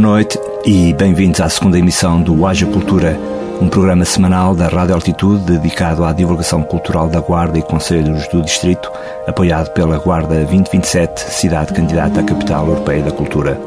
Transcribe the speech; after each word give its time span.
Boa 0.00 0.12
noite 0.14 0.38
e 0.64 0.94
bem-vindos 0.94 1.42
à 1.42 1.48
segunda 1.50 1.78
emissão 1.78 2.22
do 2.22 2.46
Haja 2.46 2.64
Cultura, 2.64 3.20
um 3.60 3.68
programa 3.68 4.02
semanal 4.06 4.54
da 4.54 4.66
Rádio 4.66 4.94
Altitude 4.94 5.44
dedicado 5.44 6.06
à 6.06 6.12
divulgação 6.14 6.62
cultural 6.62 7.06
da 7.06 7.20
Guarda 7.20 7.58
e 7.58 7.62
Conselhos 7.62 8.26
do 8.28 8.40
Distrito, 8.40 8.90
apoiado 9.26 9.68
pela 9.74 9.98
Guarda 9.98 10.36
2027, 10.36 11.20
cidade 11.20 11.74
candidata 11.74 12.20
à 12.20 12.22
capital 12.22 12.68
europeia 12.68 13.02
da 13.02 13.10
cultura. 13.10 13.60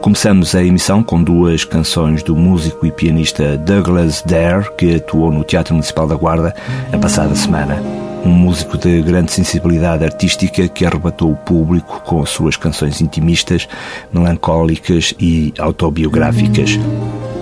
Começamos 0.00 0.54
a 0.54 0.64
emissão 0.64 1.02
com 1.02 1.22
duas 1.22 1.66
canções 1.66 2.22
do 2.22 2.34
músico 2.34 2.86
e 2.86 2.90
pianista 2.90 3.58
Douglas 3.58 4.22
Dare, 4.22 4.72
que 4.72 4.96
atuou 4.96 5.30
no 5.30 5.44
Teatro 5.44 5.74
Municipal 5.74 6.06
da 6.06 6.14
Guarda 6.14 6.54
a 6.90 6.96
passada 6.96 7.34
semana 7.34 8.11
um 8.24 8.30
músico 8.30 8.78
de 8.78 9.02
grande 9.02 9.32
sensibilidade 9.32 10.04
artística 10.04 10.68
que 10.68 10.86
arrebatou 10.86 11.32
o 11.32 11.36
público 11.36 12.00
com 12.04 12.24
suas 12.24 12.56
canções 12.56 13.00
intimistas, 13.00 13.68
melancólicas 14.12 15.14
e 15.18 15.52
autobiográficas. 15.58 16.78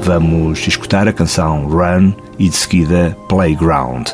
Vamos 0.02 0.66
escutar 0.66 1.06
a 1.06 1.12
canção 1.12 1.68
Run 1.68 2.12
e 2.38 2.48
de 2.48 2.56
seguida 2.56 3.16
Playground. 3.28 4.08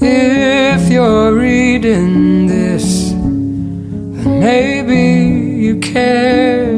If 0.00 0.92
you're 0.92 1.34
reading 1.34 2.46
this, 2.46 3.12
then 3.12 4.40
maybe 4.40 5.64
you 5.64 5.80
care. 5.80 6.72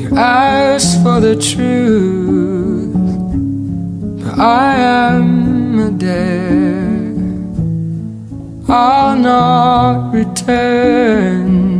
You 0.00 0.16
ask 0.16 1.02
for 1.02 1.20
the 1.20 1.36
truth, 1.36 2.92
but 4.22 4.38
I 4.38 4.76
am 4.76 5.78
a 5.78 5.90
dare. 5.92 7.12
I'll 8.68 9.16
not 9.16 10.12
return. 10.12 11.71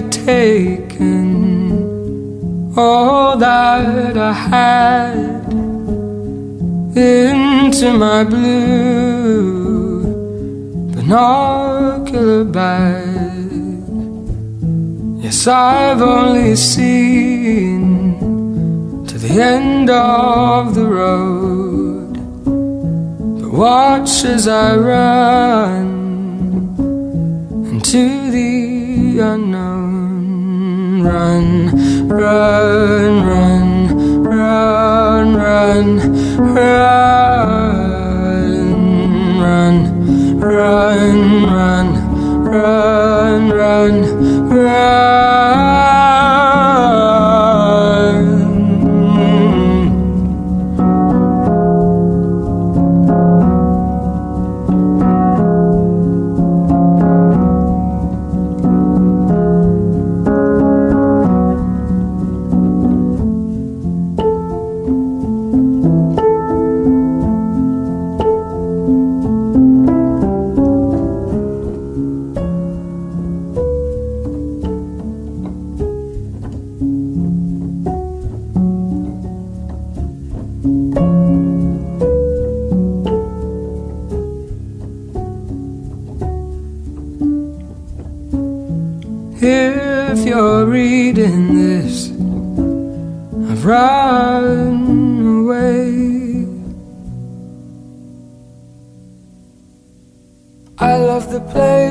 Taken 0.00 1.18
all 2.76 3.36
that 3.36 4.16
I 4.16 4.32
had 4.32 5.52
into 6.96 7.92
my 7.98 8.24
blue 8.24 10.02
binocular 10.94 12.44
bag. 12.44 13.18
Yes, 15.22 15.46
I've 15.46 16.02
only 16.02 16.56
seen 16.56 17.82
to 19.06 19.18
the 19.18 19.40
end 19.40 19.90
of 19.90 20.74
the 20.74 20.86
road. 20.86 22.14
But 23.40 23.50
watch 23.52 24.24
as 24.24 24.46
I 24.48 24.76
run 24.76 25.86
into 27.70 28.30
the 28.30 29.20
unknown. 29.20 29.77
Run, 31.00 32.08
run, 32.08 33.22
run, 33.24 33.68
run, 34.24 35.34
run, 35.36 35.88
run, 36.36 36.78
run, 39.38 39.76
run, 40.40 41.06
run, 41.46 41.86
run, 42.50 43.48
run, 43.48 43.94
run. 44.50 46.17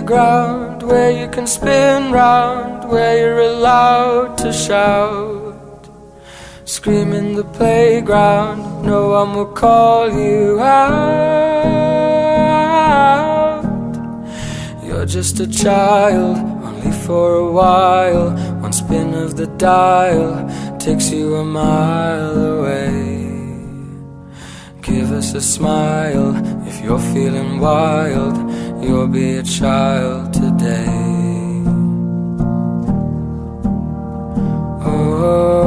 Playground 0.07 0.83
where 0.83 1.11
you 1.11 1.27
can 1.27 1.45
spin 1.45 2.13
round, 2.13 2.89
where 2.89 3.17
you're 3.19 3.41
allowed 3.41 4.37
to 4.37 4.53
shout. 4.53 5.89
Scream 6.63 7.11
in 7.11 7.35
the 7.35 7.43
playground, 7.43 8.85
no 8.85 9.09
one 9.09 9.33
will 9.35 9.53
call 9.53 10.09
you 10.09 10.61
out. 10.61 10.87
You're 14.85 15.05
just 15.05 15.41
a 15.41 15.47
child, 15.47 16.37
only 16.63 16.91
for 17.05 17.35
a 17.35 17.51
while. 17.51 18.31
One 18.61 18.71
spin 18.71 19.13
of 19.13 19.35
the 19.35 19.47
dial 19.57 20.47
takes 20.79 21.11
you 21.11 21.35
a 21.35 21.43
mile 21.43 22.37
away. 22.55 23.27
Give 24.81 25.11
us 25.11 25.33
a 25.33 25.41
smile 25.41 26.33
if 26.65 26.79
you're 26.81 27.05
feeling 27.13 27.59
wild. 27.59 28.46
You'll 28.87 29.05
be 29.05 29.35
a 29.35 29.43
child 29.43 30.33
today. 30.33 30.85
Oh. 34.85 35.57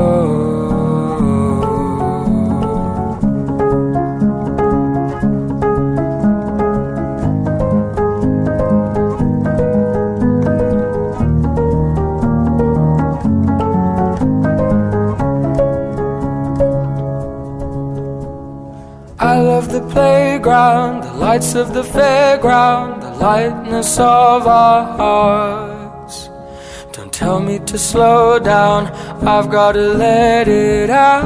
I 19.18 19.38
love 19.40 19.70
the 19.70 19.82
playground, 19.92 21.02
the 21.02 21.12
lights 21.12 21.54
of 21.54 21.74
the 21.74 21.82
fairground, 21.82 22.99
lightness 23.20 23.98
of 23.98 24.46
our 24.46 24.96
hearts. 24.96 26.30
Don't 26.92 27.12
tell 27.12 27.38
me 27.38 27.58
to 27.66 27.76
slow 27.78 28.38
down, 28.38 28.86
I've 29.22 29.50
gotta 29.50 29.92
let 30.04 30.48
it 30.48 30.88
out. 30.88 31.20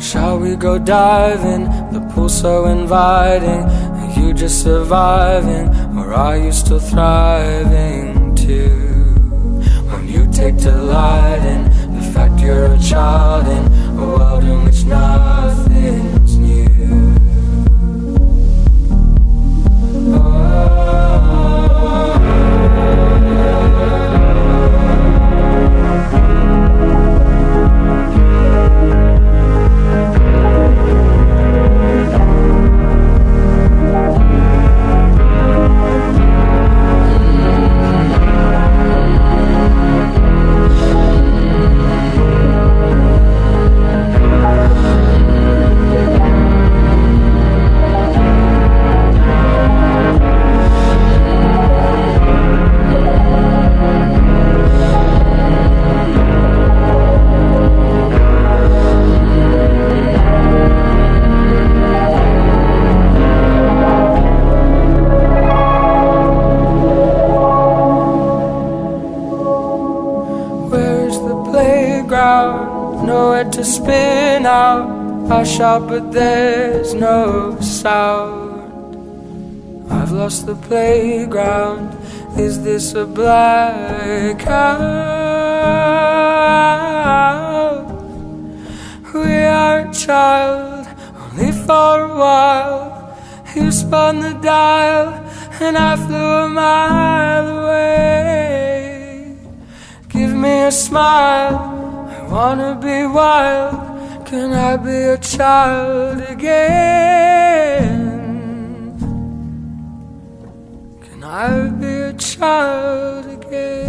Shall 0.00 0.38
we 0.38 0.56
go 0.56 0.78
diving? 0.78 1.64
The 1.92 2.00
pool 2.14 2.30
so 2.30 2.64
inviting. 2.66 3.64
Are 4.00 4.12
you 4.18 4.32
just 4.32 4.62
surviving, 4.62 5.68
or 5.98 6.14
are 6.14 6.38
you 6.38 6.52
still 6.52 6.80
thriving 6.80 8.34
too? 8.34 8.70
When 9.90 10.08
you 10.08 10.26
take 10.32 10.56
delight 10.56 11.44
in 11.44 11.64
the 11.94 12.02
fact 12.12 12.40
you're 12.40 12.72
a 12.72 12.78
child 12.78 13.46
in 13.46 13.64
a 13.98 14.06
world 14.06 14.44
in 14.44 14.64
which 14.64 14.84
nothing's 14.84 15.35
to 73.56 73.64
spin 73.64 74.44
out. 74.44 75.30
I 75.30 75.42
shout, 75.42 75.88
but 75.88 76.12
there's 76.12 76.92
no 76.92 77.56
sound. 77.60 78.60
I've 79.90 80.12
lost 80.12 80.44
the 80.44 80.54
playground. 80.56 81.96
Is 82.38 82.62
this 82.62 82.92
a 82.92 83.06
blackout? 83.06 84.36
We 89.14 89.32
are 89.62 89.88
a 89.88 89.92
child, 89.94 90.86
only 91.22 91.52
for 91.52 92.00
a 92.10 92.14
while. 92.14 93.16
You 93.54 93.72
spun 93.72 94.20
the 94.20 94.34
dial, 94.34 95.14
and 95.62 95.78
I 95.78 95.96
flew 95.96 96.30
a 96.44 96.48
mile 96.50 97.48
away. 97.60 99.38
Give 100.10 100.34
me 100.34 100.64
a 100.64 100.70
smile, 100.70 101.75
wanna 102.30 102.74
be 102.74 103.06
wild. 103.06 104.26
Can 104.26 104.52
I 104.52 104.76
be 104.76 104.96
a 105.16 105.18
child 105.18 106.20
again? 106.28 108.06
Can 111.04 111.24
I 111.24 111.68
be 111.70 111.92
a 112.10 112.12
child 112.14 113.26
again? 113.26 113.85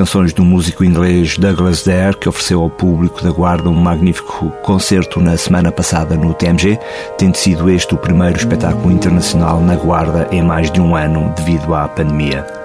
Canções 0.00 0.32
do 0.32 0.42
músico 0.42 0.82
inglês 0.82 1.36
Douglas 1.36 1.84
Dare, 1.84 2.16
que 2.16 2.26
ofereceu 2.26 2.62
ao 2.62 2.70
público 2.70 3.22
da 3.22 3.30
Guarda 3.30 3.68
um 3.68 3.74
magnífico 3.74 4.48
concerto 4.62 5.20
na 5.20 5.36
semana 5.36 5.70
passada 5.70 6.16
no 6.16 6.32
TMG, 6.32 6.78
tendo 7.18 7.36
sido 7.36 7.68
este 7.68 7.94
o 7.94 7.98
primeiro 7.98 8.38
espetáculo 8.38 8.90
internacional 8.90 9.60
na 9.60 9.76
Guarda 9.76 10.26
em 10.32 10.42
mais 10.42 10.70
de 10.70 10.80
um 10.80 10.96
ano 10.96 11.30
devido 11.36 11.74
à 11.74 11.86
pandemia. 11.86 12.59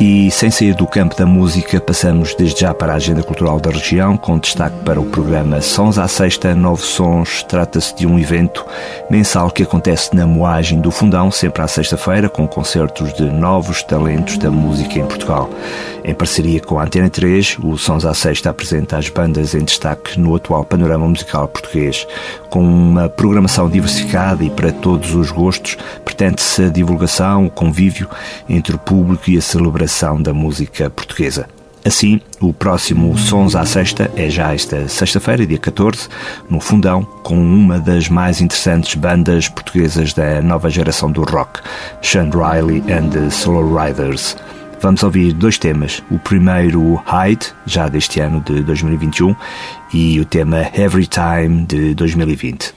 E 0.00 0.30
sem 0.30 0.50
sair 0.50 0.74
do 0.74 0.86
campo 0.86 1.14
da 1.14 1.26
música, 1.26 1.78
passamos 1.78 2.34
desde 2.34 2.62
já 2.62 2.72
para 2.72 2.94
a 2.94 2.96
agenda 2.96 3.22
cultural 3.22 3.60
da 3.60 3.68
região, 3.68 4.16
com 4.16 4.38
destaque 4.38 4.78
para 4.82 4.98
o 4.98 5.04
programa 5.04 5.60
Sons 5.60 5.98
à 5.98 6.08
Sexta, 6.08 6.54
Novos 6.54 6.86
Sons. 6.86 7.42
Trata-se 7.42 7.94
de 7.94 8.06
um 8.06 8.18
evento 8.18 8.64
mensal 9.10 9.50
que 9.50 9.62
acontece 9.62 10.16
na 10.16 10.26
Moagem 10.26 10.80
do 10.80 10.90
Fundão, 10.90 11.30
sempre 11.30 11.60
à 11.60 11.68
sexta-feira, 11.68 12.30
com 12.30 12.48
concertos 12.48 13.12
de 13.12 13.24
novos 13.24 13.82
talentos 13.82 14.38
da 14.38 14.50
música 14.50 14.98
em 14.98 15.04
Portugal. 15.04 15.50
Em 16.02 16.14
parceria 16.14 16.60
com 16.60 16.78
a 16.78 16.84
Antena 16.84 17.10
3, 17.10 17.58
o 17.62 17.76
Sons 17.76 18.06
à 18.06 18.14
Sexta 18.14 18.48
apresenta 18.48 18.96
as 18.96 19.10
bandas 19.10 19.54
em 19.54 19.62
destaque 19.62 20.18
no 20.18 20.34
atual 20.34 20.64
panorama 20.64 21.06
musical 21.06 21.46
português. 21.46 22.06
Com 22.48 22.62
uma 22.64 23.10
programação 23.10 23.68
diversificada 23.68 24.42
e 24.42 24.48
para 24.48 24.72
todos 24.72 25.14
os 25.14 25.30
gostos, 25.30 25.76
pretende-se 26.06 26.64
a 26.64 26.68
divulgação, 26.70 27.44
o 27.44 27.50
convívio 27.50 28.08
entre 28.48 28.74
o 28.74 28.78
público 28.78 29.28
e 29.28 29.36
a 29.36 29.42
celebração 29.42 29.89
da 30.22 30.32
música 30.32 30.88
portuguesa. 30.88 31.48
Assim, 31.84 32.20
o 32.40 32.52
próximo 32.52 33.16
Sons 33.16 33.56
à 33.56 33.64
Sexta 33.64 34.10
é 34.14 34.28
já 34.28 34.54
esta 34.54 34.86
sexta-feira, 34.86 35.46
dia 35.46 35.58
14, 35.58 36.08
no 36.48 36.60
Fundão, 36.60 37.02
com 37.22 37.34
uma 37.34 37.78
das 37.78 38.08
mais 38.08 38.40
interessantes 38.40 38.94
bandas 38.94 39.48
portuguesas 39.48 40.12
da 40.12 40.42
nova 40.42 40.68
geração 40.68 41.10
do 41.10 41.22
rock, 41.22 41.60
Sean 42.02 42.30
Riley 42.30 42.82
and 42.92 43.08
the 43.08 43.26
Slow 43.28 43.74
Riders. 43.74 44.36
Vamos 44.80 45.02
ouvir 45.02 45.32
dois 45.32 45.58
temas. 45.58 46.02
O 46.10 46.18
primeiro, 46.18 47.02
Hide, 47.06 47.46
já 47.66 47.88
deste 47.88 48.20
ano 48.20 48.40
de 48.40 48.62
2021, 48.62 49.34
e 49.92 50.20
o 50.20 50.24
tema 50.24 50.70
Every 50.74 51.06
Time 51.06 51.64
de 51.66 51.94
2020. 51.94 52.74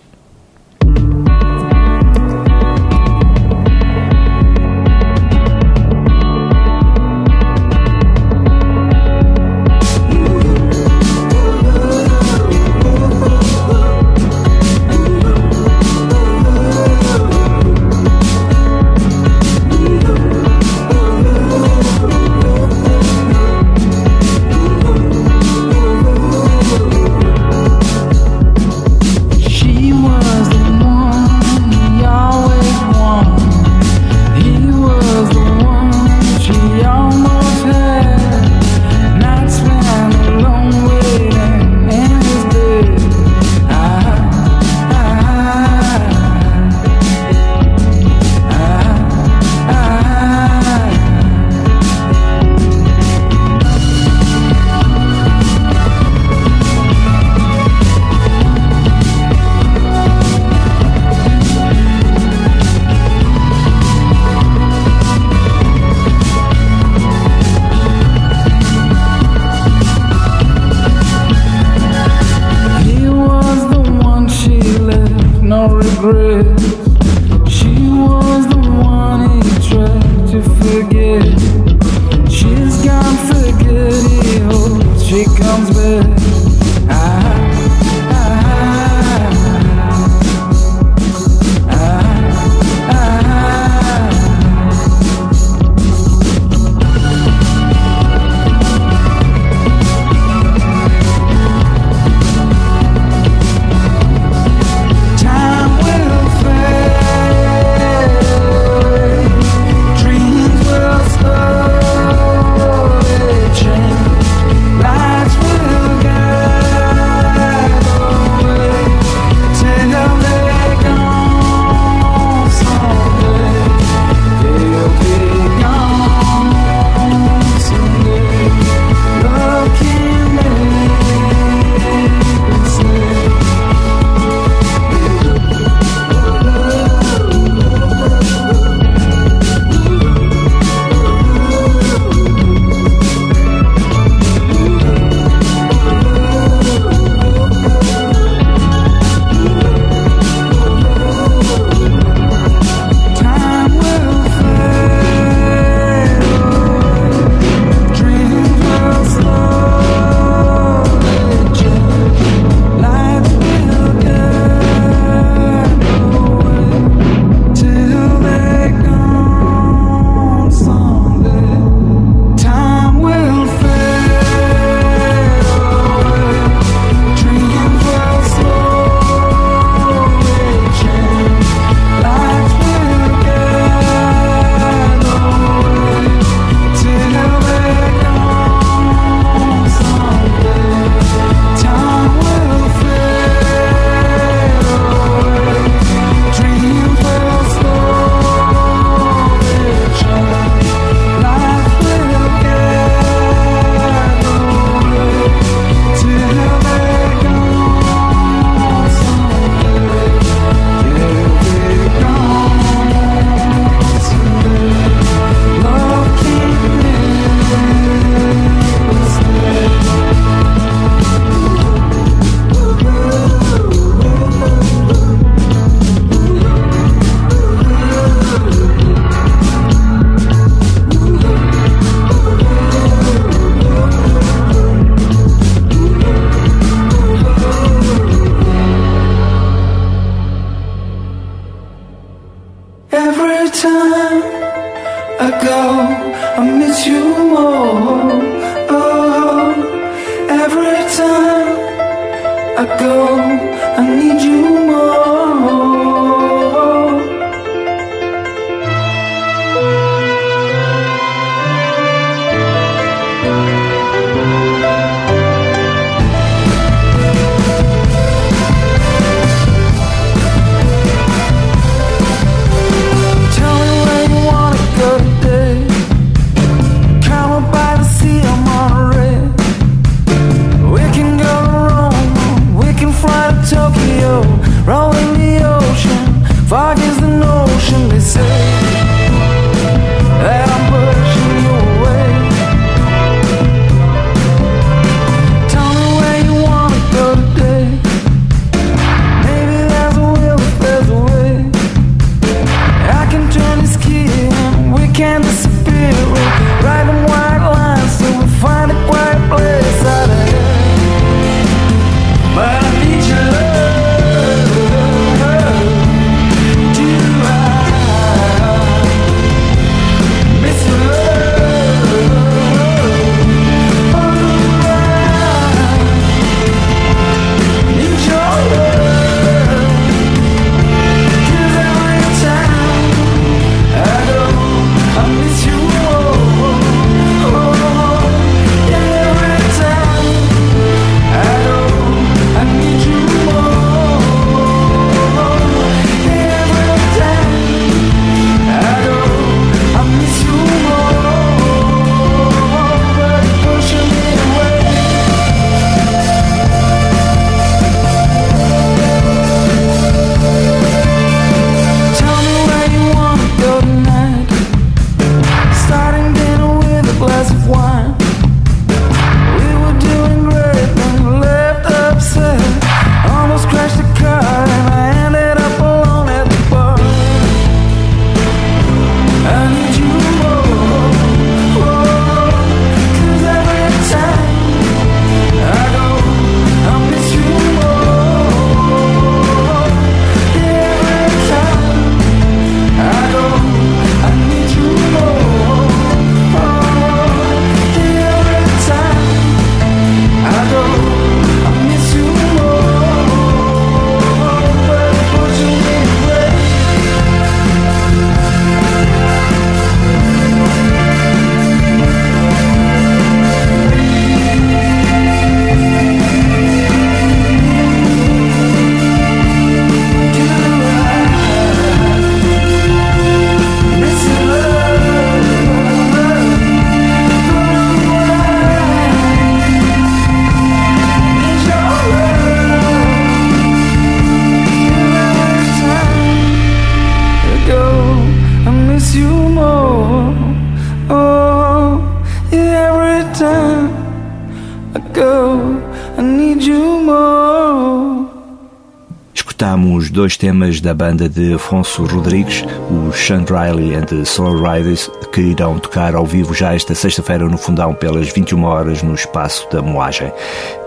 Dois 449.94 450.18
temas 450.18 450.60
da 450.60 450.74
banda 450.74 451.08
de 451.08 451.36
Afonso 451.36 451.86
Rodrigues, 451.86 452.44
os 452.72 452.98
Sean 452.98 453.24
Riley 453.30 453.76
and 453.76 453.86
the 453.86 454.04
Soul 454.04 454.42
Riders, 454.42 454.90
que 455.14 455.22
irão 455.22 455.60
tocar 455.60 455.94
ao 455.94 456.04
vivo 456.06 456.34
já 456.34 456.56
esta 456.56 456.74
sexta-feira 456.74 457.30
no 457.30 457.38
Fundão 457.38 457.76
pelas 457.76 458.10
21 458.10 458.44
horas 458.44 458.82
no 458.82 458.96
espaço 458.96 459.48
da 459.52 459.62
Moagem. 459.62 460.12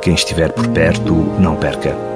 Quem 0.01 0.15
estiver 0.15 0.53
por 0.53 0.69
perto, 0.69 1.13
não 1.41 1.57
perca 1.57 2.16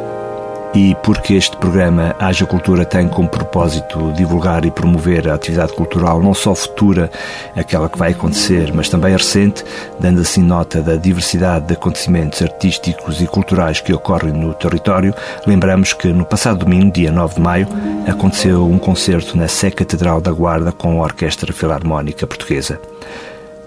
e 0.74 0.94
porque 1.02 1.34
este 1.34 1.56
programa 1.56 2.14
Haja 2.18 2.46
Cultura 2.46 2.84
tem 2.84 3.08
como 3.08 3.28
propósito 3.28 4.12
divulgar 4.12 4.64
e 4.64 4.70
promover 4.70 5.28
a 5.28 5.34
atividade 5.34 5.72
cultural 5.72 6.22
não 6.22 6.32
só 6.32 6.54
futura, 6.54 7.10
aquela 7.56 7.88
que 7.88 7.98
vai 7.98 8.12
acontecer, 8.12 8.72
mas 8.72 8.88
também 8.88 9.12
recente, 9.12 9.64
dando 9.98 10.20
assim 10.20 10.42
nota 10.42 10.80
da 10.80 10.96
diversidade 10.96 11.66
de 11.66 11.74
acontecimentos 11.74 12.40
artísticos 12.40 13.20
e 13.20 13.26
culturais 13.26 13.80
que 13.80 13.92
ocorrem 13.92 14.32
no 14.32 14.54
território, 14.54 15.12
lembramos 15.46 15.92
que 15.92 16.08
no 16.08 16.24
passado 16.24 16.64
domingo, 16.64 16.92
dia 16.92 17.10
9 17.10 17.34
de 17.34 17.40
maio, 17.40 17.68
aconteceu 18.06 18.64
um 18.64 18.78
concerto 18.78 19.36
na 19.36 19.48
Sé 19.48 19.70
Catedral 19.70 20.20
da 20.20 20.30
Guarda 20.30 20.70
com 20.70 21.00
a 21.00 21.04
Orquestra 21.04 21.52
Filarmónica 21.52 22.26
Portuguesa. 22.26 22.80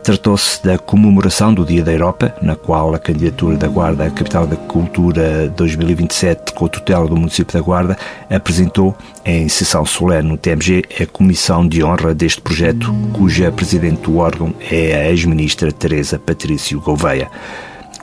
Tratou-se 0.03 0.61
da 0.61 0.77
comemoração 0.77 1.53
do 1.53 1.63
Dia 1.63 1.81
da 1.81 1.93
Europa, 1.93 2.35
na 2.41 2.57
qual 2.57 2.93
a 2.93 2.99
candidatura 2.99 3.55
da 3.55 3.69
Guarda 3.69 4.03
à 4.03 4.11
Capital 4.11 4.45
da 4.45 4.57
Cultura 4.57 5.47
2027, 5.55 6.51
com 6.51 6.65
a 6.65 6.67
tutela 6.67 7.07
do 7.07 7.15
município 7.15 7.53
da 7.53 7.61
Guarda, 7.65 7.97
apresentou, 8.29 8.93
em 9.23 9.47
sessão 9.47 9.85
solene 9.85 10.27
no 10.27 10.35
TMG, 10.37 10.83
a 11.01 11.05
comissão 11.05 11.65
de 11.65 11.81
honra 11.81 12.13
deste 12.13 12.41
projeto, 12.41 12.93
cuja 13.13 13.49
presidente 13.49 14.01
do 14.01 14.17
órgão 14.17 14.53
é 14.69 14.93
a 14.93 15.09
ex-ministra 15.09 15.71
Teresa 15.71 16.19
Patrício 16.19 16.81
Gouveia. 16.81 17.31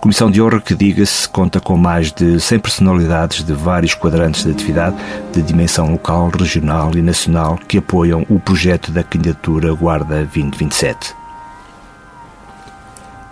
Comissão 0.00 0.30
de 0.30 0.40
honra 0.40 0.58
que, 0.58 0.74
diga-se, 0.74 1.28
conta 1.28 1.60
com 1.60 1.76
mais 1.76 2.10
de 2.10 2.40
100 2.40 2.60
personalidades 2.60 3.44
de 3.44 3.52
vários 3.52 3.92
quadrantes 3.92 4.44
de 4.44 4.50
atividade 4.50 4.96
de 5.34 5.42
dimensão 5.42 5.92
local, 5.92 6.30
regional 6.30 6.92
e 6.96 7.02
nacional 7.02 7.58
que 7.68 7.76
apoiam 7.76 8.24
o 8.30 8.40
projeto 8.40 8.90
da 8.90 9.02
candidatura 9.02 9.74
Guarda 9.74 10.24
2027. 10.24 11.19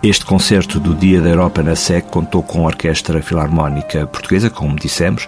Este 0.01 0.23
concerto 0.23 0.79
do 0.79 0.95
Dia 0.95 1.19
da 1.19 1.27
Europa 1.27 1.61
na 1.61 1.75
SEC 1.75 2.05
contou 2.05 2.41
com 2.41 2.61
a 2.61 2.67
Orquestra 2.67 3.21
Filarmónica 3.21 4.07
Portuguesa, 4.07 4.49
como 4.49 4.77
dissemos, 4.77 5.27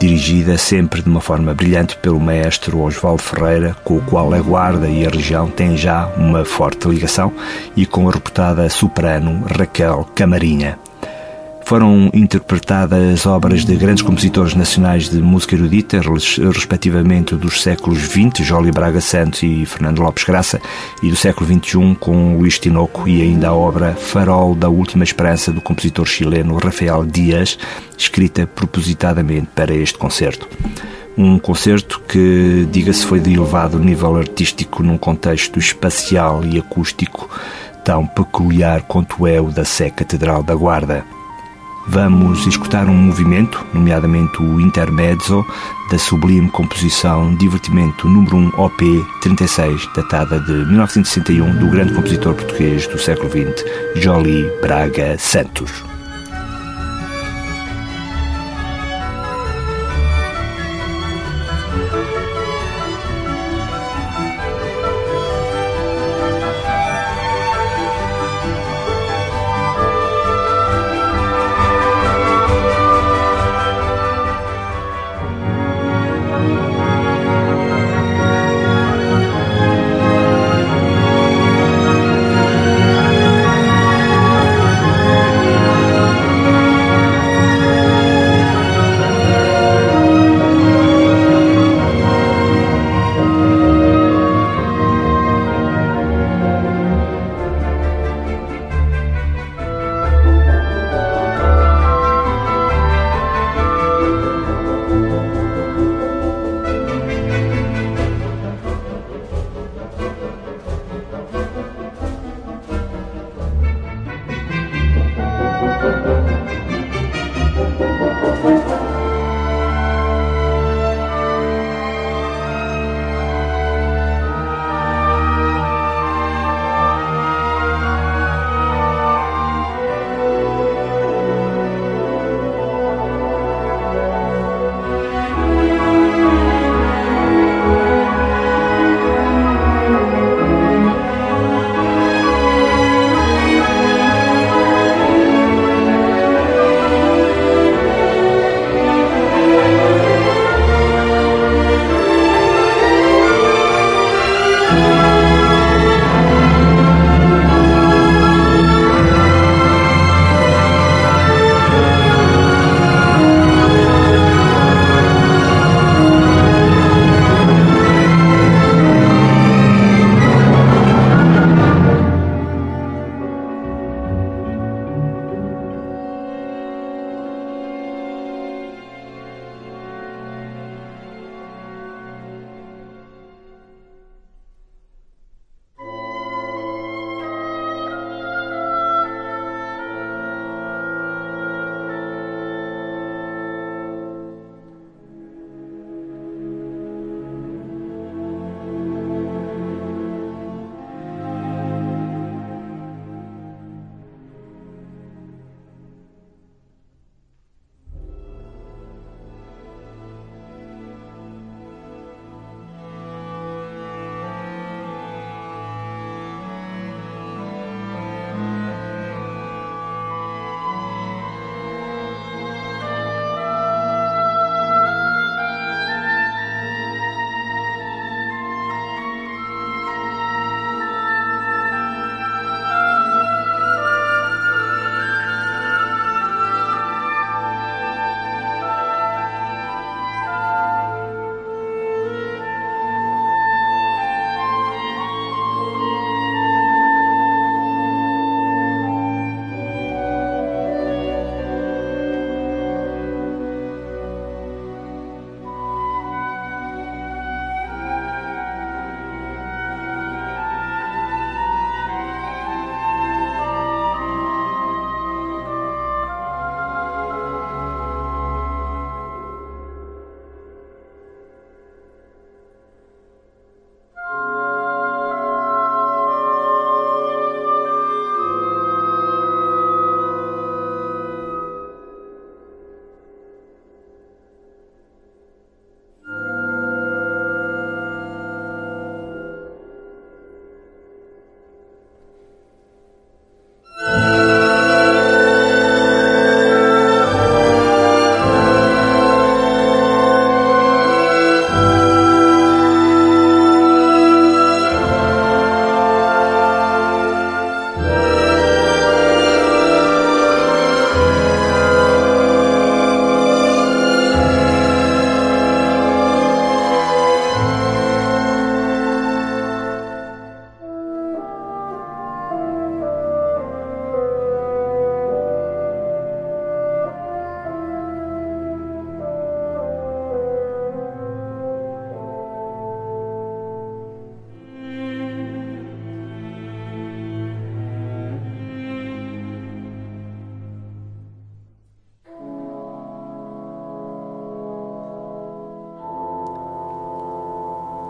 dirigida 0.00 0.56
sempre 0.56 1.02
de 1.02 1.08
uma 1.10 1.20
forma 1.20 1.52
brilhante 1.52 1.98
pelo 1.98 2.18
maestro 2.18 2.80
Osvaldo 2.80 3.22
Ferreira, 3.22 3.76
com 3.84 3.98
o 3.98 4.02
qual 4.02 4.32
a 4.32 4.40
Guarda 4.40 4.88
e 4.88 5.06
a 5.06 5.10
região 5.10 5.50
têm 5.50 5.76
já 5.76 6.06
uma 6.16 6.46
forte 6.46 6.88
ligação, 6.88 7.30
e 7.76 7.84
com 7.84 8.08
a 8.08 8.12
reputada 8.12 8.66
soprano 8.70 9.44
Raquel 9.54 10.08
Camarinha. 10.14 10.85
Foram 11.66 12.08
interpretadas 12.14 13.26
obras 13.26 13.64
de 13.64 13.74
grandes 13.74 14.00
compositores 14.00 14.54
nacionais 14.54 15.08
de 15.10 15.20
música 15.20 15.56
erudita, 15.56 16.00
respectivamente 16.54 17.34
dos 17.34 17.60
séculos 17.60 17.98
XX, 18.02 18.46
Jólia 18.46 18.70
Braga 18.70 19.00
Santos 19.00 19.42
e 19.42 19.66
Fernando 19.66 20.00
Lopes 20.00 20.22
Graça, 20.22 20.60
e 21.02 21.10
do 21.10 21.16
século 21.16 21.44
XXI 21.44 21.96
com 21.98 22.38
Luís 22.38 22.60
Tinoco 22.60 23.08
e 23.08 23.20
ainda 23.20 23.48
a 23.48 23.52
obra 23.52 23.96
Farol 23.96 24.54
da 24.54 24.68
Última 24.68 25.02
Esperança 25.02 25.50
do 25.50 25.60
compositor 25.60 26.06
chileno 26.06 26.56
Rafael 26.56 27.04
Dias, 27.04 27.58
escrita 27.98 28.46
propositadamente 28.46 29.48
para 29.52 29.74
este 29.74 29.98
concerto. 29.98 30.48
Um 31.18 31.36
concerto 31.36 32.00
que, 32.06 32.68
diga-se, 32.70 33.04
foi 33.04 33.18
de 33.18 33.34
elevado 33.34 33.76
nível 33.80 34.14
artístico 34.14 34.84
num 34.84 34.96
contexto 34.96 35.58
espacial 35.58 36.44
e 36.44 36.60
acústico 36.60 37.28
tão 37.84 38.06
peculiar 38.06 38.82
quanto 38.82 39.26
é 39.26 39.40
o 39.40 39.50
da 39.50 39.64
Sé 39.64 39.90
Catedral 39.90 40.44
da 40.44 40.54
Guarda. 40.54 41.15
Vamos 41.88 42.46
escutar 42.46 42.88
um 42.88 42.94
movimento, 42.94 43.64
nomeadamente 43.72 44.42
o 44.42 44.60
Intermezzo, 44.60 45.46
da 45.90 45.98
sublime 45.98 46.50
composição 46.50 47.34
Divertimento 47.36 48.08
número 48.08 48.36
1 48.36 48.52
OP 48.58 49.06
36, 49.22 49.88
datada 49.94 50.40
de 50.40 50.52
1961, 50.52 51.58
do 51.58 51.70
grande 51.70 51.94
compositor 51.94 52.34
português 52.34 52.86
do 52.88 52.98
século 52.98 53.30
XX, 53.30 53.64
Jolie 53.94 54.50
Braga 54.60 55.16
Santos. 55.16 55.95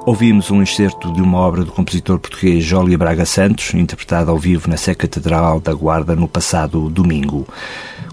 Ouvimos 0.07 0.53
um 0.53 0.63
excerto 0.63 1.13
de 1.13 1.21
uma 1.21 1.39
obra 1.39 1.65
do 1.65 1.73
compositor 1.73 2.21
português 2.21 2.63
Jólia 2.63 2.97
Braga 2.97 3.27
Santos, 3.27 3.75
interpretada 3.75 4.31
ao 4.31 4.39
vivo 4.39 4.71
na 4.71 4.77
Sé 4.77 4.95
Catedral 4.95 5.59
da 5.59 5.75
Guarda 5.75 6.15
no 6.15 6.29
passado 6.29 6.89
domingo. 6.89 7.45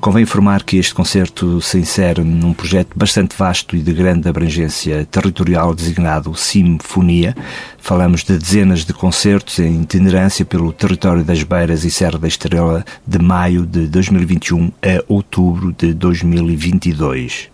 Convém 0.01 0.23
informar 0.23 0.63
que 0.63 0.77
este 0.77 0.91
concerto 0.91 1.61
se 1.61 1.77
insere 1.77 2.23
num 2.23 2.51
projeto 2.51 2.97
bastante 2.97 3.37
vasto 3.37 3.75
e 3.75 3.79
de 3.79 3.93
grande 3.93 4.27
abrangência 4.27 5.05
territorial 5.05 5.75
designado 5.75 6.33
Sinfonia. 6.33 7.37
Falamos 7.77 8.23
de 8.23 8.39
dezenas 8.39 8.85
de 8.85 8.91
concertos 8.91 9.59
em 9.59 9.83
itinerância 9.83 10.43
pelo 10.43 10.73
território 10.73 11.23
das 11.23 11.43
Beiras 11.43 11.83
e 11.83 11.91
Serra 11.91 12.17
da 12.17 12.27
Estrela 12.27 12.83
de 13.05 13.19
maio 13.19 13.67
de 13.67 13.85
2021 13.85 14.71
a 14.81 15.03
outubro 15.07 15.71
de 15.71 15.93
2022. 15.93 17.53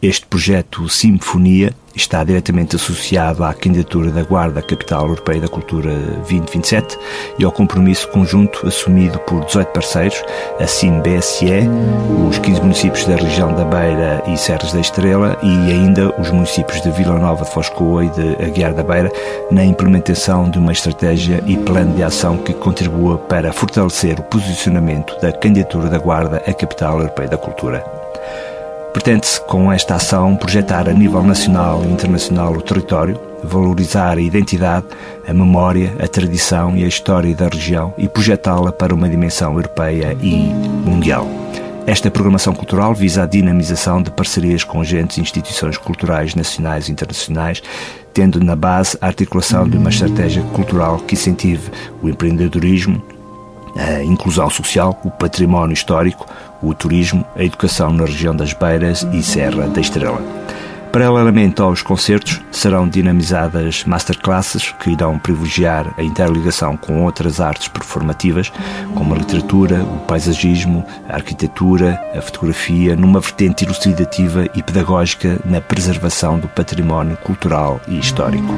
Este 0.00 0.24
projeto 0.24 0.88
Sinfonia 0.88 1.74
está 1.94 2.22
diretamente 2.24 2.76
associado 2.76 3.44
à 3.44 3.52
candidatura 3.52 4.10
da 4.10 4.22
Guarda 4.22 4.62
Capital 4.62 5.02
Europeia 5.02 5.40
da 5.40 5.48
Cultura 5.48 5.90
2027 5.92 6.98
e 7.38 7.44
ao 7.44 7.52
compromisso 7.52 8.08
conjunto 8.08 8.66
assumido 8.66 9.18
por 9.20 9.44
18 9.44 9.68
parceiros, 9.68 10.22
a 10.58 10.66
CIM-BSE, 10.66 11.68
os 12.28 12.38
15 12.38 12.60
municípios 12.60 13.04
da 13.06 13.16
região 13.16 13.54
da 13.54 13.64
Beira 13.64 14.22
e 14.26 14.36
Serras 14.36 14.72
da 14.72 14.80
Estrela 14.80 15.38
e 15.42 15.72
ainda 15.72 16.14
os 16.20 16.30
municípios 16.30 16.80
de 16.82 16.90
Vila 16.90 17.18
Nova 17.18 17.44
de 17.44 17.50
Foscoa 17.50 18.04
e 18.04 18.08
de 18.10 18.44
Aguiar 18.44 18.74
da 18.74 18.82
Beira 18.82 19.12
na 19.50 19.64
implementação 19.64 20.48
de 20.50 20.58
uma 20.58 20.72
estratégia 20.72 21.42
e 21.46 21.56
plano 21.56 21.94
de 21.94 22.02
ação 22.02 22.38
que 22.38 22.54
contribua 22.54 23.18
para 23.18 23.52
fortalecer 23.52 24.18
o 24.18 24.22
posicionamento 24.24 25.18
da 25.20 25.32
candidatura 25.32 25.88
da 25.88 25.98
Guarda 25.98 26.42
à 26.46 26.52
Capital 26.52 26.98
Europeia 26.98 27.28
da 27.28 27.38
Cultura. 27.38 27.99
Pretende-se, 28.92 29.40
com 29.42 29.72
esta 29.72 29.94
ação, 29.94 30.34
projetar 30.34 30.88
a 30.88 30.92
nível 30.92 31.22
nacional 31.22 31.82
e 31.84 31.92
internacional 31.92 32.52
o 32.52 32.60
território, 32.60 33.20
valorizar 33.44 34.18
a 34.18 34.20
identidade, 34.20 34.86
a 35.26 35.32
memória, 35.32 35.94
a 36.02 36.08
tradição 36.08 36.76
e 36.76 36.84
a 36.84 36.88
história 36.88 37.34
da 37.34 37.48
região 37.48 37.94
e 37.96 38.08
projetá-la 38.08 38.72
para 38.72 38.94
uma 38.94 39.08
dimensão 39.08 39.54
europeia 39.54 40.16
e 40.20 40.52
mundial. 40.84 41.26
Esta 41.86 42.10
programação 42.10 42.52
cultural 42.52 42.92
visa 42.92 43.22
a 43.22 43.26
dinamização 43.26 44.02
de 44.02 44.10
parcerias 44.10 44.64
com 44.64 44.80
agentes 44.80 45.16
e 45.18 45.20
instituições 45.20 45.78
culturais 45.78 46.34
nacionais 46.34 46.88
e 46.88 46.92
internacionais, 46.92 47.62
tendo 48.12 48.42
na 48.42 48.56
base 48.56 48.98
a 49.00 49.06
articulação 49.06 49.68
de 49.68 49.76
uma 49.76 49.90
estratégia 49.90 50.42
cultural 50.52 50.98
que 50.98 51.14
incentive 51.14 51.70
o 52.02 52.08
empreendedorismo, 52.08 53.00
a 53.76 54.02
inclusão 54.02 54.50
social, 54.50 55.00
o 55.04 55.10
património 55.10 55.74
histórico, 55.74 56.26
o 56.62 56.74
turismo, 56.74 57.24
a 57.36 57.42
educação 57.42 57.92
na 57.92 58.04
região 58.04 58.34
das 58.34 58.52
Beiras 58.52 59.06
e 59.12 59.22
Serra 59.22 59.68
da 59.68 59.80
Estrela. 59.80 60.22
Paralelamente 60.92 61.62
aos 61.62 61.82
concertos, 61.82 62.40
serão 62.50 62.88
dinamizadas 62.88 63.84
masterclasses 63.84 64.72
que 64.72 64.90
irão 64.90 65.20
privilegiar 65.20 65.94
a 65.96 66.02
interligação 66.02 66.76
com 66.76 67.04
outras 67.04 67.40
artes 67.40 67.68
performativas, 67.68 68.52
como 68.96 69.14
a 69.14 69.18
literatura, 69.18 69.84
o 69.84 69.98
paisagismo, 70.00 70.84
a 71.08 71.14
arquitetura, 71.14 72.00
a 72.12 72.20
fotografia, 72.20 72.96
numa 72.96 73.20
vertente 73.20 73.64
elucidativa 73.64 74.46
e 74.52 74.62
pedagógica 74.64 75.38
na 75.44 75.60
preservação 75.60 76.40
do 76.40 76.48
património 76.48 77.16
cultural 77.18 77.80
e 77.86 77.96
histórico. 77.96 78.52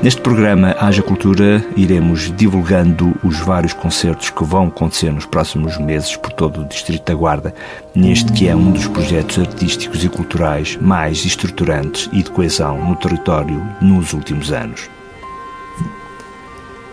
Neste 0.00 0.20
programa 0.20 0.76
Haja 0.78 1.02
Cultura 1.02 1.64
iremos 1.76 2.32
divulgando 2.36 3.16
os 3.24 3.40
vários 3.40 3.72
concertos 3.72 4.30
que 4.30 4.44
vão 4.44 4.68
acontecer 4.68 5.10
nos 5.10 5.26
próximos 5.26 5.76
meses 5.76 6.16
por 6.16 6.32
todo 6.32 6.60
o 6.60 6.64
Distrito 6.64 7.04
da 7.04 7.14
Guarda, 7.14 7.52
neste 7.92 8.32
que 8.32 8.46
é 8.46 8.54
um 8.54 8.70
dos 8.70 8.86
projetos 8.86 9.40
artísticos 9.40 10.04
e 10.04 10.08
culturais 10.08 10.78
mais 10.80 11.24
estruturantes 11.24 12.08
e 12.12 12.22
de 12.22 12.30
coesão 12.30 12.78
no 12.88 12.94
território 12.94 13.60
nos 13.80 14.12
últimos 14.12 14.52
anos. 14.52 14.88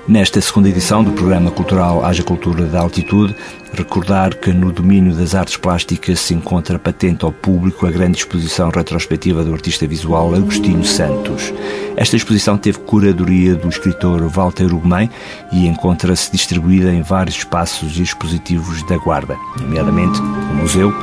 Nesta 0.08 0.39
segunda 0.39 0.70
edição 0.70 1.04
do 1.04 1.13
programa 1.13 1.50
cultural 1.50 2.06
Haja 2.06 2.22
Cultura 2.22 2.68
da 2.68 2.80
Altitude, 2.80 3.36
recordar 3.74 4.36
que 4.36 4.54
no 4.54 4.72
domínio 4.72 5.15
das 5.15 5.34
artes 5.34 5.58
plásticas 5.58 6.20
se 6.20 6.36
encontra 6.36 6.78
patente 6.78 7.26
ao 7.26 7.32
público 7.32 7.88
a 7.88 7.91
grande 7.91 8.20
exposição 8.20 8.70
retrospectiva 8.70 9.44
do 9.44 9.52
artista 9.52 9.88
visual 9.88 10.36
Agostinho 10.36 10.86
Santos. 10.86 11.52
Esta 11.98 12.15
exposição 12.15 12.56
teve 12.56 12.78
curadoria 12.80 13.56
do 13.56 13.68
escritor 13.68 14.22
Walter 14.28 14.72
Ugumem 14.72 15.10
e 15.52 15.65
encontra-se 15.65 16.32
distribuída 16.32 16.94
em 16.94 17.02
vários 17.02 17.38
espaços 17.38 17.98
expositivos 17.98 18.84
da 18.84 18.98
Guarda, 18.98 19.36
nomeadamente 19.60 20.20
o 20.22 20.54
Museu, 20.54 20.94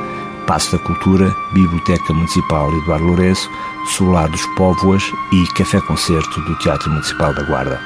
Passo 0.46 0.72
da 0.72 0.78
Cultura, 0.78 1.34
Biblioteca 1.52 2.12
Municipal 2.12 2.72
Eduardo 2.72 3.06
Lourenço, 3.06 3.48
Solar 3.96 4.28
dos 4.28 4.44
Póvoas 4.56 5.02
e 5.32 5.46
Café 5.54 5.80
Concerto 5.80 6.40
do 6.42 6.58
Teatro 6.58 6.90
Municipal 6.90 7.34
da 7.34 7.42
Guarda. 7.42 7.80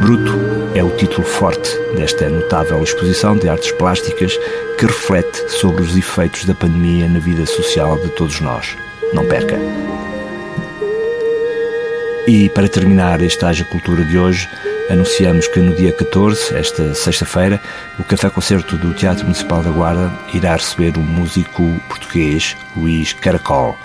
Bruto 0.00 0.32
é 0.74 0.82
o 0.82 0.90
título 0.96 1.26
forte 1.26 1.70
desta 1.94 2.28
notável 2.28 2.82
exposição 2.82 3.36
de 3.36 3.48
artes 3.48 3.72
plásticas 3.72 4.36
que 4.78 4.86
reflete 4.86 5.50
sobre 5.50 5.82
os 5.82 5.96
efeitos 5.96 6.44
da 6.44 6.54
pandemia 6.54 7.08
na 7.08 7.18
vida 7.18 7.44
social 7.46 7.98
de 7.98 8.08
todos 8.10 8.40
nós. 8.40 8.76
Não 9.12 9.26
perca! 9.26 9.58
E 12.26 12.48
para 12.48 12.68
terminar 12.68 13.22
este 13.22 13.44
Haja 13.44 13.64
Cultura 13.64 14.04
de 14.04 14.18
hoje, 14.18 14.48
anunciamos 14.90 15.48
que 15.48 15.60
no 15.60 15.74
dia 15.74 15.92
14, 15.92 16.54
esta 16.54 16.94
sexta-feira, 16.94 17.60
o 17.98 18.04
Café 18.04 18.30
Concerto 18.30 18.76
do 18.76 18.94
Teatro 18.94 19.24
Municipal 19.24 19.62
da 19.62 19.70
Guarda 19.70 20.12
irá 20.32 20.54
receber 20.54 20.96
o 20.96 21.00
músico 21.00 21.62
português 21.88 22.56
Luís 22.76 23.12
Caracol. 23.12 23.76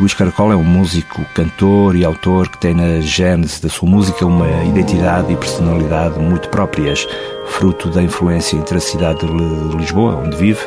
Luís 0.00 0.14
Caracol 0.14 0.50
é 0.50 0.56
um 0.56 0.64
músico, 0.64 1.24
cantor 1.34 1.94
e 1.94 2.04
autor 2.04 2.48
que 2.48 2.58
tem 2.58 2.74
na 2.74 3.00
gênese 3.00 3.62
da 3.62 3.68
sua 3.68 3.88
música 3.88 4.24
uma 4.24 4.64
identidade 4.64 5.32
e 5.32 5.36
personalidade 5.36 6.18
muito 6.18 6.48
próprias, 6.48 7.06
fruto 7.46 7.90
da 7.90 8.02
influência 8.02 8.56
entre 8.56 8.78
a 8.78 8.80
cidade 8.80 9.20
de 9.20 9.76
Lisboa, 9.76 10.16
onde 10.16 10.36
vive, 10.36 10.66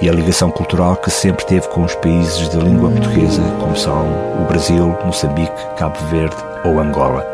e 0.00 0.08
a 0.08 0.12
ligação 0.12 0.50
cultural 0.50 0.96
que 0.96 1.10
sempre 1.10 1.46
teve 1.46 1.66
com 1.68 1.84
os 1.84 1.94
países 1.94 2.50
de 2.50 2.58
língua 2.58 2.90
portuguesa, 2.90 3.42
como 3.58 3.76
são 3.76 4.06
o 4.42 4.44
Brasil, 4.46 4.96
Moçambique, 5.04 5.76
Cabo 5.78 5.98
Verde 6.10 6.36
ou 6.64 6.78
Angola. 6.78 7.26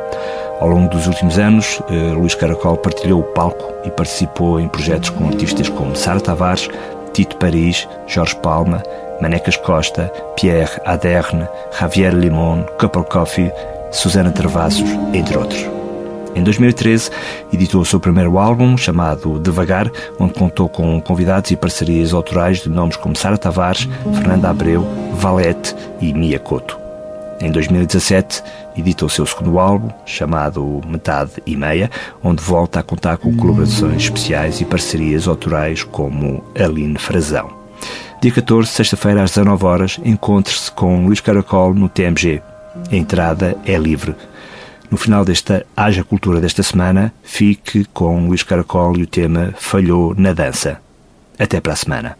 Ao 0.63 0.69
longo 0.69 0.89
dos 0.91 1.09
últimos 1.09 1.41
anos, 1.41 1.83
eh, 1.91 2.13
Luís 2.15 2.37
Caracol 2.37 2.77
partilhou 2.77 3.19
o 3.19 3.25
palco 3.25 3.75
e 3.85 3.91
participou 3.91 4.61
em 4.61 4.69
projetos 4.69 5.11
com 5.11 5.27
artistas 5.27 5.69
como 5.69 5.97
Sara 5.97 6.21
Tavares, 6.21 6.71
Tito 7.13 7.37
Paris, 7.37 7.89
Jorge 8.07 8.37
Palma, 8.37 8.81
Manecas 9.21 9.57
Costa, 9.57 10.05
Pierre 10.37 10.71
Aderne, 10.85 11.49
Javier 11.77 12.15
Limon, 12.15 12.63
Couple 12.79 13.03
Coffee, 13.03 13.51
Susana 13.91 14.31
Travassos, 14.31 14.89
entre 15.13 15.37
outros. 15.37 15.67
Em 16.37 16.45
2013, 16.45 17.11
editou 17.53 17.81
o 17.81 17.85
seu 17.85 17.99
primeiro 17.99 18.39
álbum, 18.39 18.77
chamado 18.77 19.41
Devagar, 19.41 19.91
onde 20.21 20.35
contou 20.35 20.69
com 20.69 21.01
convidados 21.01 21.51
e 21.51 21.57
parcerias 21.57 22.15
autorais 22.15 22.59
de 22.59 22.69
nomes 22.69 22.95
como 22.95 23.17
Sara 23.17 23.37
Tavares, 23.37 23.89
Fernanda 24.15 24.51
Abreu, 24.51 24.87
Valete 25.15 25.75
e 26.01 26.15
Mia 26.15 26.39
Couto. 26.39 26.82
Em 27.43 27.51
2017, 27.51 28.41
editou 28.77 29.09
o 29.09 29.11
seu 29.11 29.27
segundo 29.27 29.59
álbum, 29.59 29.91
chamado 30.07 30.81
Metade 30.87 31.33
e 31.45 31.57
Meia, 31.57 31.91
onde 32.23 32.41
volta 32.41 32.79
a 32.79 32.85
contar 32.85 33.17
com 33.17 33.37
colaborações 33.37 34.05
especiais 34.05 34.61
e 34.61 34.65
parcerias 34.65 35.27
autorais 35.27 35.83
como 35.83 36.45
Aline 36.55 36.97
Frazão. 37.01 37.51
Dia 38.21 38.31
14, 38.31 38.71
sexta-feira, 38.71 39.25
às 39.25 39.31
19 39.31 39.67
horas, 39.67 40.01
encontre-se 40.05 40.71
com 40.71 41.05
Luís 41.05 41.21
Caracol 41.21 41.75
no 41.75 41.89
TMG. 41.89 42.41
A 42.93 42.95
entrada 42.95 43.57
é 43.67 43.77
livre. 43.77 44.15
No 44.89 44.97
final 44.97 45.25
desta 45.25 45.67
Haja 45.77 46.05
Cultura 46.05 46.41
desta 46.41 46.63
semana, 46.63 47.13
fique 47.25 47.85
com 47.87 48.25
Luís 48.29 48.45
Caracol 48.45 48.97
e 48.97 49.03
o 49.03 49.07
tema 49.07 49.53
Falhou 49.59 50.15
na 50.17 50.33
Dança. 50.33 50.81
Até 51.37 51.61
para 51.61 51.73
a 51.73 51.77
semana. 51.77 52.17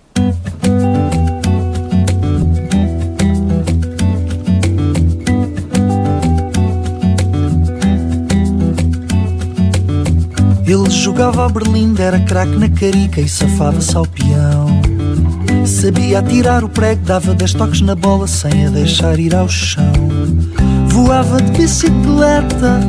Ele 10.67 10.91
jogava 10.91 11.47
a 11.47 11.49
berlinda, 11.49 12.03
era 12.03 12.21
craque 12.21 12.57
na 12.57 12.69
carica 12.69 13.21
e 13.21 13.29
safava-se 13.29 13.97
ao 13.97 14.07
peão. 14.07 14.81
Sabia 15.67 16.21
atirar 16.21 16.65
o 16.65 16.69
prego, 16.69 17.05
dava 17.05 17.35
dez 17.35 17.53
toques 17.53 17.81
na 17.81 17.95
bola 17.95 18.27
sem 18.27 18.67
a 18.67 18.71
deixar 18.71 19.19
ir 19.19 19.35
ao 19.35 19.49
chão. 19.49 19.93
Voava 20.89 21.41
de 21.41 21.53
bicicleta, 21.53 22.81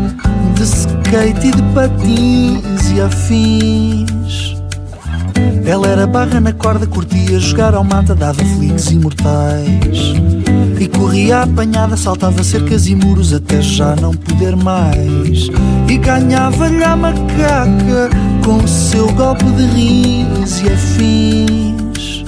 de 0.55 0.63
skate 0.63 1.47
e 1.47 1.51
de 1.51 1.63
patins 1.73 2.91
e 2.91 3.01
afins. 3.01 4.55
Ela 5.65 5.87
era 5.87 6.05
barra 6.05 6.39
na 6.39 6.51
corda, 6.51 6.85
curtia 6.85 7.39
jogar 7.39 7.73
ao 7.73 7.83
mata, 7.83 8.13
dava 8.13 8.43
flicks 8.43 8.91
imortais. 8.91 10.13
E 10.83 10.87
corria 10.89 11.43
apanhada, 11.43 11.95
saltava 11.95 12.43
cercas 12.43 12.87
e 12.87 12.93
muros 12.93 13.31
até 13.31 13.61
já 13.61 13.95
não 13.95 14.11
poder 14.13 14.53
mais. 14.53 15.47
E 15.87 15.97
ganhava-lhe 15.97 16.83
a 16.83 16.93
macaca 16.93 18.09
com 18.43 18.57
o 18.57 18.67
seu 18.67 19.09
golpe 19.13 19.45
de 19.45 19.63
rins 19.63 20.61
e 20.61 20.67
afins. 20.73 22.25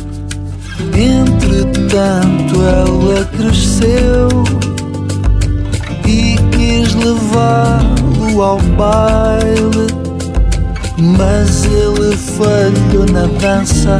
Entretanto, 0.98 2.56
ela 2.62 3.26
cresceu 3.26 4.30
e 6.08 6.38
quis 6.56 6.96
levá-lo 6.96 8.41
ao 8.41 8.58
baile. 8.78 10.05
Mas 10.97 11.65
ele 11.65 12.15
falhou 12.15 13.05
na 13.12 13.27
dança 13.39 13.99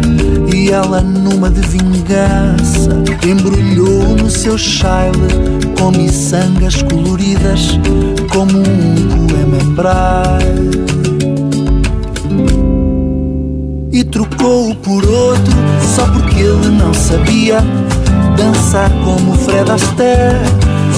e 0.54 0.72
ela, 0.72 1.02
numa 1.02 1.50
de 1.50 1.62
vingança, 1.62 3.04
embrulhou 3.28 4.16
no 4.16 4.30
seu 4.30 4.58
chile 4.58 5.28
com 5.78 5.92
miçangas 5.92 6.82
coloridas 6.84 7.78
como 8.32 8.60
um 8.60 9.28
poema 9.28 9.58
em 9.58 9.74
braille. 9.74 10.86
E 13.92 14.04
trocou-o 14.04 14.76
por 14.76 15.06
outro 15.06 15.54
só 15.96 16.06
porque 16.08 16.40
ele 16.40 16.70
não 16.70 16.94
sabia 16.94 17.62
dançar 18.38 18.90
como 19.04 19.34
Fred 19.38 19.70
Astaire. 19.70 20.40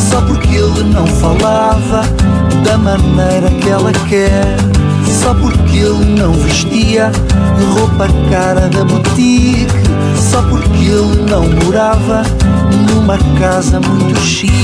Só 0.09 0.21
porque 0.21 0.55
ele 0.55 0.83
não 0.93 1.05
falava 1.05 2.01
da 2.63 2.77
maneira 2.77 3.49
que 3.61 3.69
ela 3.69 3.91
quer. 4.07 4.86
Só 5.27 5.33
porque 5.33 5.79
ele 5.79 6.05
não 6.17 6.31
vestia 6.31 7.11
roupa 7.73 8.07
cara 8.29 8.69
da 8.69 8.85
boutique. 8.85 9.67
Só 10.15 10.41
porque 10.43 10.85
ele 10.85 11.29
não 11.29 11.45
morava 11.65 12.23
numa 12.89 13.17
casa 13.37 13.77
muito 13.81 14.17
chique. 14.21 14.55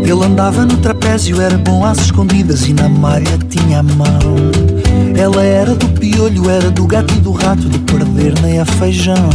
Ele 0.00 0.24
andava 0.24 0.64
no 0.64 0.78
trapézio, 0.78 1.42
era 1.42 1.58
bom 1.58 1.84
às 1.84 1.98
escondidas 1.98 2.66
e 2.66 2.72
na 2.72 2.88
malha 2.88 3.38
tinha 3.50 3.80
a 3.80 3.82
mão. 3.82 4.08
Ela 5.14 5.42
era 5.42 5.74
do 5.74 5.88
piolho, 5.88 6.48
era 6.48 6.70
do 6.70 6.86
gato 6.86 7.12
e 7.12 7.20
do 7.20 7.32
rato, 7.32 7.68
de 7.68 7.78
perder 7.80 8.32
nem 8.40 8.60
a 8.60 8.64
feijão. 8.64 9.28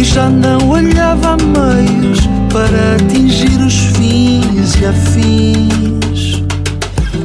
E 0.00 0.04
já 0.04 0.30
não 0.30 0.70
olhava 0.70 1.32
a 1.32 1.36
meios 1.36 2.20
para 2.50 2.96
atingir 2.96 3.60
os 3.60 3.74
fins 3.74 4.74
e 4.80 4.86
afins. 4.86 6.42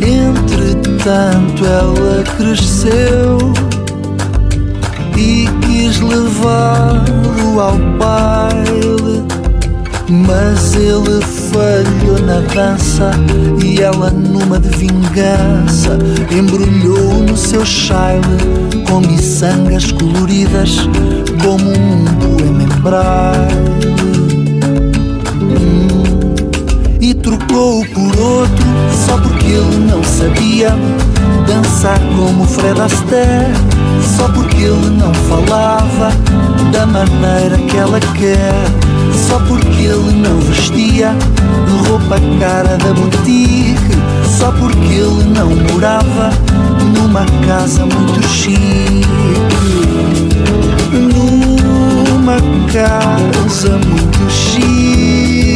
Entretanto, 0.02 1.66
ela 1.66 2.22
cresceu 2.36 3.38
e 5.16 5.48
quis 5.62 6.02
levá-lo 6.02 7.62
ao 7.62 7.78
baile. 7.98 9.24
Mas 10.10 10.76
ele 10.76 11.22
falhou 11.24 12.20
na 12.26 12.42
dança 12.54 13.12
e 13.64 13.82
ela, 13.82 14.10
numa 14.12 14.60
de 14.60 14.68
vingança, 14.78 15.98
embrulhou 16.30 17.24
no 17.24 17.38
seu 17.38 17.66
chile 17.66 18.84
com 18.86 19.00
miçangas 19.00 19.94
coloridas 19.94 20.90
como 21.42 21.70
um 21.70 22.06
poema 22.20 22.65
em 22.86 22.90
braille. 22.90 23.66
Hum, 25.42 26.36
e 27.02 27.14
trocou 27.14 27.86
por 27.86 28.20
outro 28.20 28.66
só 29.06 29.18
porque 29.18 29.48
ele 29.48 29.78
não 29.90 30.04
sabia 30.04 30.70
dançar 31.48 32.00
como 32.16 32.46
Fred 32.46 32.80
Astaire. 32.80 33.54
Só 34.18 34.28
porque 34.30 34.64
ele 34.64 34.90
não 34.98 35.14
falava 35.14 36.12
da 36.72 36.86
maneira 36.86 37.58
que 37.58 37.78
ela 37.78 38.00
quer 38.00 38.66
só 39.14 39.40
porque 39.40 39.84
ele 39.84 40.12
não 40.12 40.40
vestia 40.42 41.16
roupa 41.88 42.20
cara 42.40 42.78
da 42.78 42.94
boutique. 42.94 43.96
Só 44.38 44.52
porque 44.52 44.94
ele 44.94 45.24
não 45.34 45.50
morava 45.72 46.32
numa 46.94 47.26
casa 47.48 47.86
muito 47.86 48.28
chique. 48.28 49.55
Numa 52.36 52.68
casa 52.70 53.78
muito 53.78 54.30
chique. 54.30 55.56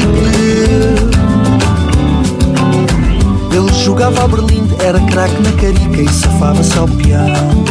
Ele 3.54 3.74
jogava 3.84 4.24
a 4.24 4.28
Berlim, 4.28 4.66
era 4.80 5.00
craque 5.02 5.42
na 5.42 5.52
carica 5.54 6.02
e 6.02 6.08
safava-se 6.08 6.78
ao 6.78 6.88
piano. 6.88 7.66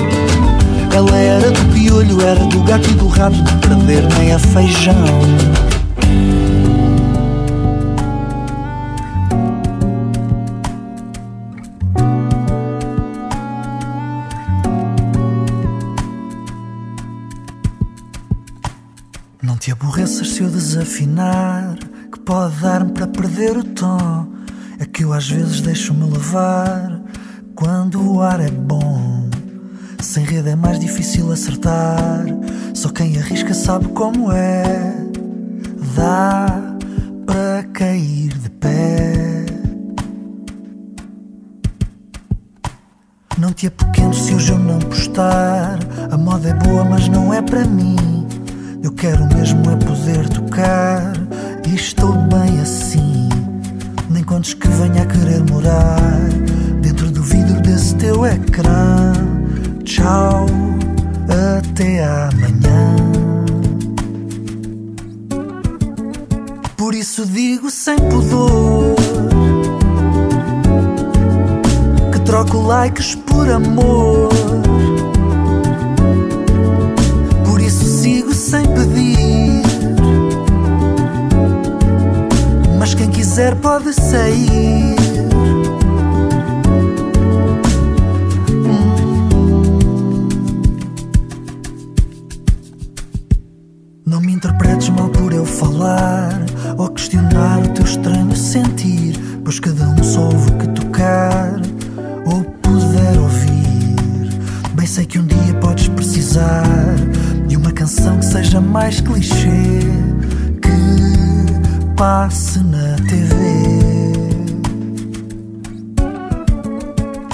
Ela 0.94 1.16
era 1.16 1.50
do 1.50 1.72
piolho, 1.72 2.20
era 2.20 2.44
do 2.44 2.62
gato 2.64 2.90
e 2.90 2.94
do 2.94 3.08
rato, 3.08 3.42
de 3.42 3.54
perder 3.66 4.06
nem 4.18 4.34
a 4.34 4.38
feijão. 4.38 4.94
Aborreças 19.80 20.30
se 20.30 20.42
eu 20.42 20.50
desafinar, 20.50 21.76
que 22.10 22.18
pode 22.20 22.60
dar-me 22.60 22.90
para 22.90 23.06
perder 23.06 23.56
o 23.56 23.62
tom. 23.62 24.26
É 24.80 24.84
que 24.84 25.04
eu 25.04 25.12
às 25.12 25.28
vezes 25.28 25.60
deixo-me 25.60 26.10
levar 26.10 27.00
quando 27.54 28.14
o 28.14 28.20
ar 28.20 28.40
é 28.40 28.50
bom. 28.50 29.30
Sem 30.00 30.24
rede 30.24 30.48
é 30.48 30.56
mais 30.56 30.80
difícil 30.80 31.30
acertar, 31.30 32.24
só 32.74 32.88
quem 32.88 33.18
arrisca 33.18 33.54
sabe 33.54 33.88
como 33.88 34.32
é. 34.32 34.64
Dá 35.94 36.76
para 37.24 37.62
cair 37.72 38.32
de 38.36 38.50
pé. 38.50 39.46
Não 43.38 43.52
te 43.52 43.68
apoquento 43.68 44.16
se 44.16 44.34
hoje 44.34 44.50
eu 44.50 44.58
não 44.58 44.80
postar. 44.80 45.78
A 46.10 46.16
moda 46.16 46.48
é 46.48 46.54
boa, 46.54 46.84
mas 46.84 47.08
não 47.08 47.32
é 47.32 47.40
para 47.40 47.64
mim. 47.64 48.17
Eu 48.82 48.92
quero 48.92 49.26
mesmo 49.34 49.62
é 49.70 49.76
poder 49.76 50.28
tocar 50.28 51.12
e 51.66 51.74
estou 51.74 52.12
bem 52.12 52.60
assim. 52.60 53.28
Nem 54.08 54.22
contes 54.22 54.54
que 54.54 54.68
venha 54.68 55.02
a 55.02 55.06
querer 55.06 55.42
morar 55.50 56.20
dentro 56.80 57.10
do 57.10 57.22
vidro 57.22 57.60
desse 57.60 57.94
teu 57.96 58.24
ecrã. 58.24 59.12
Tchau, 59.84 60.46
até 61.58 62.04
amanhã. 62.04 62.96
Por 66.76 66.94
isso 66.94 67.26
digo 67.26 67.70
sem 67.70 67.96
pudor 67.96 68.94
que 72.12 72.20
troco 72.20 72.58
likes 72.58 73.16
por 73.16 73.50
amor. 73.50 74.67
Pedir. 78.78 79.62
Mas 82.78 82.94
quem 82.94 83.10
quiser 83.10 83.56
pode 83.56 83.92
sair. 83.92 84.97
Passe 111.98 112.60
na 112.60 112.94
TV. 113.08 113.34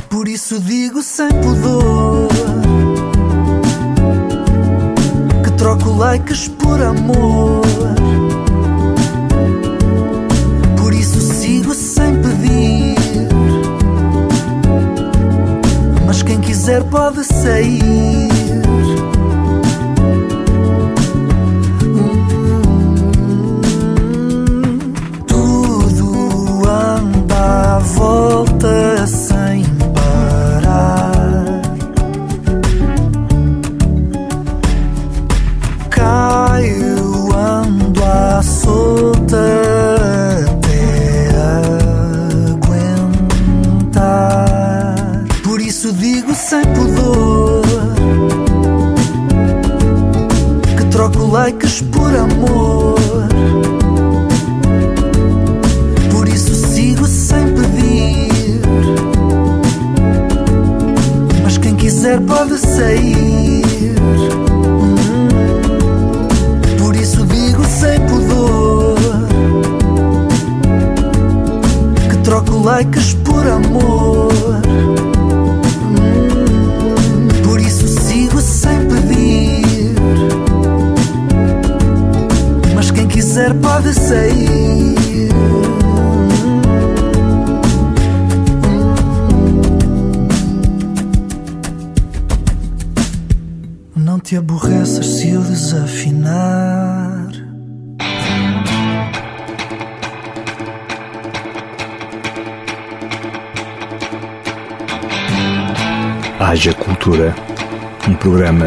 Por 0.08 0.26
isso 0.26 0.58
digo 0.58 1.02
sem 1.02 1.28
pudor 1.28 2.28
que 5.44 5.50
troco 5.58 5.90
likes 5.90 6.48
por 6.48 6.80
amor. 6.80 7.62
Por 10.78 10.94
isso 10.94 11.20
sigo 11.20 11.74
sem 11.74 12.14
pedir. 12.22 13.28
Mas 16.06 16.22
quem 16.22 16.40
quiser 16.40 16.82
pode 16.84 17.22
sair. 17.22 18.63
Volta 27.84 29.06
sem 29.06 29.23
pode 62.74 63.23